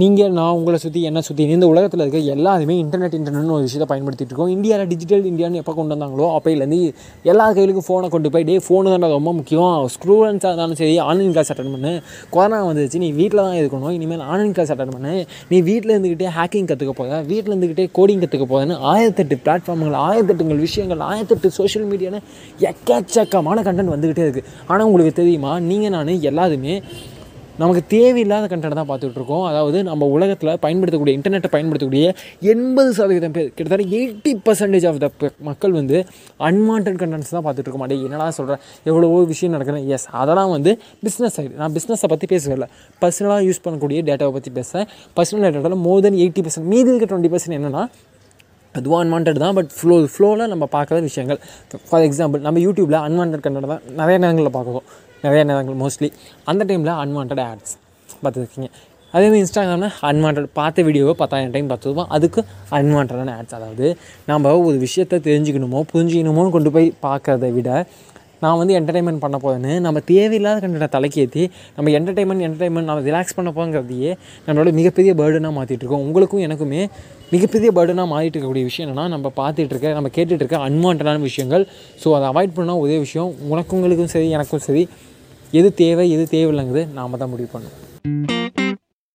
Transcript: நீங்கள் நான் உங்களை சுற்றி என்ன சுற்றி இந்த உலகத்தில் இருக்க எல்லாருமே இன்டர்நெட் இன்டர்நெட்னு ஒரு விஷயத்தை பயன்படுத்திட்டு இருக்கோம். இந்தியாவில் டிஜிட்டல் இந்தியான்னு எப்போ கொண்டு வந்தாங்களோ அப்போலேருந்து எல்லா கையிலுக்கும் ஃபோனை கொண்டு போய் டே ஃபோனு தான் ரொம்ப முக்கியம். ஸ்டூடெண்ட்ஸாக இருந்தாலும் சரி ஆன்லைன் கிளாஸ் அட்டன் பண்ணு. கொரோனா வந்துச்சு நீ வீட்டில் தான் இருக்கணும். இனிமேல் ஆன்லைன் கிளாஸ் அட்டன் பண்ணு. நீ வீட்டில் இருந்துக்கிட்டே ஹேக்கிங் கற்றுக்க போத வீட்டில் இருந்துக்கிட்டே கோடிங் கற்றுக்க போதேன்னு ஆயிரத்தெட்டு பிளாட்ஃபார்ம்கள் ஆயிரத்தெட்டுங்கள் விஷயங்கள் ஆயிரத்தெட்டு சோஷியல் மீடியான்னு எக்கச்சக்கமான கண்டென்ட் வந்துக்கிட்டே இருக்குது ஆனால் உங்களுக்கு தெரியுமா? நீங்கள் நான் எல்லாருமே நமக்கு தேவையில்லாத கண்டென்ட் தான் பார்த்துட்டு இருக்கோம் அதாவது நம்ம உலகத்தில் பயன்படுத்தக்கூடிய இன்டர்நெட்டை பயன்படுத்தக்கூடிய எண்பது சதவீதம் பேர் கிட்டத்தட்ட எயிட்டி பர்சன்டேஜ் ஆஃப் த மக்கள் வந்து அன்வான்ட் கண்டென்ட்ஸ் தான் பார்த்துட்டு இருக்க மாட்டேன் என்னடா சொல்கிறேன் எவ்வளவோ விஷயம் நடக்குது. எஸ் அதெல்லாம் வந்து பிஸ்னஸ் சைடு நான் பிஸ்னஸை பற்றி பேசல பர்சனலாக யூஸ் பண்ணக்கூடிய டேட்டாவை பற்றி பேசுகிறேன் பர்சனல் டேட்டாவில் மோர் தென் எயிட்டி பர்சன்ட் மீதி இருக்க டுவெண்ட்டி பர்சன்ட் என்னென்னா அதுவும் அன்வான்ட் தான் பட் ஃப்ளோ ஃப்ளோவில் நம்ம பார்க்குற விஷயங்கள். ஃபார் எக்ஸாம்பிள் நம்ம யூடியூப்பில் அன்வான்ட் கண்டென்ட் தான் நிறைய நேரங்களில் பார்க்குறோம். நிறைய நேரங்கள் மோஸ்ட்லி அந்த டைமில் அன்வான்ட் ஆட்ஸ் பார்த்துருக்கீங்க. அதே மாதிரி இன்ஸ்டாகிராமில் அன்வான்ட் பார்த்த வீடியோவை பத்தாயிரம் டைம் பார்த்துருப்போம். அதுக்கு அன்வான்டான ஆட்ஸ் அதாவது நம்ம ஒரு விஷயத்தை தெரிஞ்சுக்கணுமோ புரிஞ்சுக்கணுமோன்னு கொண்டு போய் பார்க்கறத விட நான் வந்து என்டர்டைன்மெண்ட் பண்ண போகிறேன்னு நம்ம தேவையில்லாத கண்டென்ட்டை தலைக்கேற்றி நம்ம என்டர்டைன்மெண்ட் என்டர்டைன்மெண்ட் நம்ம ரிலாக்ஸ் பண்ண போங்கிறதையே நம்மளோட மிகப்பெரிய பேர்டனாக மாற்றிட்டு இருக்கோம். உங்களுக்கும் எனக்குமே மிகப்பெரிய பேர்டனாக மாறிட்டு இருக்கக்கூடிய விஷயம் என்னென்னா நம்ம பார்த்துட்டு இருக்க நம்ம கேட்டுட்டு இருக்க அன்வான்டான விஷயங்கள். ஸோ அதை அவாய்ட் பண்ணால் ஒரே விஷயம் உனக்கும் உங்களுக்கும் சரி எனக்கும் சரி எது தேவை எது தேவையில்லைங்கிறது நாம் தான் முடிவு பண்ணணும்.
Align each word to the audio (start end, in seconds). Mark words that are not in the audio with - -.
நீங்கள் 0.00 0.36
நான் 0.36 0.54
உங்களை 0.58 0.76
சுற்றி 0.82 1.00
என்ன 1.08 1.20
சுற்றி 1.26 1.42
இந்த 1.54 1.66
உலகத்தில் 1.70 2.02
இருக்க 2.02 2.20
எல்லாருமே 2.34 2.74
இன்டர்நெட் 2.82 3.16
இன்டர்நெட்னு 3.18 3.54
ஒரு 3.56 3.64
விஷயத்தை 3.66 3.88
பயன்படுத்திட்டு 3.90 4.32
இருக்கோம். 4.32 4.52
இந்தியாவில் 4.54 4.88
டிஜிட்டல் 4.92 5.26
இந்தியான்னு 5.30 5.60
எப்போ 5.62 5.72
கொண்டு 5.78 5.92
வந்தாங்களோ 5.94 6.26
அப்போலேருந்து 6.36 6.78
எல்லா 7.30 7.46
கையிலுக்கும் 7.56 7.86
ஃபோனை 7.88 8.08
கொண்டு 8.14 8.30
போய் 8.34 8.46
டே 8.50 8.54
ஃபோனு 8.66 8.92
தான் 8.94 9.14
ரொம்ப 9.16 9.32
முக்கியம். 9.40 9.74
ஸ்டூடெண்ட்ஸாக 9.94 10.50
இருந்தாலும் 10.52 10.78
சரி 10.80 10.94
ஆன்லைன் 11.08 11.34
கிளாஸ் 11.36 11.52
அட்டன் 11.54 11.74
பண்ணு. 11.76 11.92
கொரோனா 12.36 12.62
வந்துச்சு 12.70 13.02
நீ 13.04 13.10
வீட்டில் 13.20 13.42
தான் 13.46 13.58
இருக்கணும். 13.60 13.92
இனிமேல் 13.98 14.24
ஆன்லைன் 14.30 14.56
கிளாஸ் 14.58 14.74
அட்டன் 14.76 14.94
பண்ணு. 14.96 15.14
நீ 15.52 15.60
வீட்டில் 15.70 15.94
இருந்துக்கிட்டே 15.96 16.32
ஹேக்கிங் 16.38 16.70
கற்றுக்க 16.72 16.96
போத 17.02 17.22
வீட்டில் 17.32 17.52
இருந்துக்கிட்டே 17.54 17.88
கோடிங் 18.00 18.24
கற்றுக்க 18.24 18.48
போதேன்னு 18.54 18.78
ஆயிரத்தெட்டு 18.94 19.38
பிளாட்ஃபார்ம்கள் 19.46 20.00
ஆயிரத்தெட்டுங்கள் 20.08 20.64
விஷயங்கள் 20.66 21.06
ஆயிரத்தெட்டு 21.12 21.56
சோஷியல் 21.60 21.88
மீடியான்னு 21.92 22.22
எக்கச்சக்கமான 22.70 23.62
கண்டென்ட் 23.68 23.94
வந்துக்கிட்டே 23.96 24.26
இருக்குது 24.28 24.48
ஆனால் 24.70 24.88
உங்களுக்கு 24.90 25.14
தெரியுமா? 25.22 25.54
நீங்கள் 25.72 25.94
நான் 25.98 26.20
எல்லாருமே 26.30 26.76
நமக்கு 27.60 27.82
தேவையில்லாத 27.94 28.44
கண்டென்ட் 28.50 28.76
தான் 28.78 28.88
பார்த்துட்டு 28.90 29.18
இருக்கோம் 29.20 29.42
அதாவது 29.48 29.78
நம்ம 29.88 30.06
உலகத்தில் 30.16 30.50
பயன்படுத்தக்கூடிய 30.62 31.12
இன்டர்நெட்டை 31.18 31.50
பயன்படுத்தக்கூடிய 31.54 32.04
எண்பது 32.52 32.90
சதவீதம் 32.98 33.34
பேர் 33.36 33.48
கிட்டத்தட்ட 33.56 33.84
எயிட்டி 33.98 34.32
பர்சன்டேஜ் 34.46 34.86
ஆஃப் 34.90 35.00
த 35.02 35.30
மக்கள் 35.48 35.74
வந்து 35.80 35.98
அன்வான்ட் 36.48 36.88
கண்டென்ட்ஸ் 37.02 37.34
தான் 37.36 37.44
பார்த்துட்டு 37.46 37.68
இருக்க 37.68 37.80
மாட்டேன் 37.82 38.04
என்னடா 38.08 38.28
சொல்கிறேன் 38.38 38.62
எவ்வளவோ 38.90 39.18
விஷயம் 39.34 39.54
நடக்குது. 39.56 39.82
எஸ் 39.96 40.08
அதெல்லாம் 40.22 40.52
வந்து 40.56 40.72
பிஸ்னஸ் 41.04 41.36
சைடு 41.38 41.52
நான் 41.60 41.74
பிஸ்னஸை 41.76 42.10
பற்றி 42.14 42.28
பேசல 42.32 42.68
பர்சனலாக 43.04 43.44
யூஸ் 43.48 43.62
பண்ணக்கூடிய 43.66 44.00
டேட்டாவை 44.08 44.34
பற்றி 44.38 44.52
பேசுகிறேன் 44.58 44.88
பர்சனல் 45.18 45.46
டேட்டாவில் 45.46 45.84
மோர் 45.86 46.02
தென் 46.06 46.18
எயிட்டி 46.24 46.44
பர்சன்ட் 46.48 46.68
மீதி 46.74 46.90
இருக்க 46.94 47.08
டுவெண்ட்டி 47.12 47.32
பர்சன்ட் 47.36 47.58
என்னென்னா 47.60 47.84
அதுவும் 48.74 49.00
அன்வான்ட் 49.04 49.30
தான் 49.44 49.56
பட் 49.56 49.72
ஃப்ளோ 49.78 49.96
ஃப்ளோவில் 50.12 50.50
நம்ம 50.52 50.64
பார்க்குற 50.74 50.98
விஷயங்கள். 51.08 51.40
ஃபார் 51.88 52.04
எக்ஸாம்பிள் 52.08 52.46
நம்ம 52.46 52.60
யூடியூப்பில் 52.66 53.02
அன்வான்ட் 53.06 53.42
கண்டென்ட் 53.46 53.72
தான் 53.72 53.82
நிறைய 54.00 54.16
நேரங்களில் 54.24 54.56
பார்க்குறோம். 54.58 54.86
நிறைய 55.24 55.42
நேரங்கள் 55.50 55.78
மோஸ்ட்லி 55.82 56.08
அந்த 56.50 56.62
டைமில் 56.70 56.92
அன்வான்ட் 57.02 57.42
ஆட்ஸ் 57.50 57.74
பார்த்துருக்கீங்க. 58.22 58.68
அதே 59.14 59.24
மாதிரி 59.28 59.40
இன்ஸ்டாகிராமில் 59.44 59.96
அன்வான்ட் 60.08 60.40
பார்த்த 60.58 60.82
வீடியோவை 60.86 61.14
பத்தாயிரம் 61.22 61.52
டைம் 61.54 61.68
பார்த்துருப்போம். 61.72 62.08
அதுக்கு 62.16 62.40
அன்வான்டான 62.78 63.34
ஆட்ஸ் 63.38 63.56
அதாவது 63.58 63.88
நம்ம 64.30 64.54
ஒரு 64.68 64.78
விஷயத்தை 64.86 65.18
தெரிஞ்சுக்கணுமோ 65.28 65.82
புரிஞ்சுக்கணுமோன்னு 65.92 66.54
கொண்டு 66.56 66.72
போய் 66.76 66.88
பார்க்கறத 67.06 67.50
விட 67.58 67.70
நான் 68.44 68.58
வந்து 68.60 68.74
என்டர்டைன்மெண்ட் 68.78 69.22
பண்ண 69.24 69.36
போகிறேன்னு 69.42 69.72
நம்ம 69.84 69.98
தேவையில்லாத 70.08 70.60
கண்டென்ட்டை 70.62 70.88
தலைக்கேற்றி 70.94 71.42
நம்ம 71.76 71.90
என்டர்டைன்மெண்ட் 71.98 72.44
என்டர்டைன்மெண்ட் 72.46 72.88
நம்ம 72.90 73.04
ரிலாக்ஸ் 73.08 73.36
பண்ண 73.38 73.50
போங்கிறதையே 73.58 74.10
நம்மளோட 74.46 74.70
மிகப்பெரிய 74.78 75.12
பேர்டனாக 75.20 75.54
மாற்றிட்டு 75.58 75.84
இருக்கோம். 75.84 76.04
உங்களுக்கும் 76.06 76.42
எனக்குமே 76.46 76.80
மிகப்பெரிய 77.34 77.70
பேர்டனாக 77.76 78.08
மாறிட்டு 78.14 78.36
இருக்கக்கூடிய 78.36 78.66
விஷயம் 78.70 78.86
என்னென்னா 78.86 79.06
நம்ம 79.14 79.32
பார்த்துட்டு 79.40 79.72
இருக்க 79.74 79.92
நம்ம 79.98 80.10
கேட்டுட்டு 80.16 80.42
இருக்க 80.44 80.58
அன்வான்டான 80.68 81.20
விஷயங்கள். 81.28 81.64
ஸோ 82.02 82.08
அதை 82.18 82.26
அவாய்ட் 82.32 82.56
பண்ணால் 82.58 82.82
ஒரே 82.86 82.98
விஷயம் 83.06 83.30
உனக்கும் 83.52 83.78
உங்களுக்கும் 83.80 84.12
சரி 84.16 84.28
எனக்கும் 84.38 84.64
சரி 84.68 84.84
எது 85.60 85.70
தேவை 85.74 86.04
எது 86.16 86.24
தேவையில்லைங்கிறது 86.34 86.84
நாம் 86.98 87.18
தான் 87.22 87.32
முடிவு 87.32 87.48
பண்ணணும். 87.54 87.91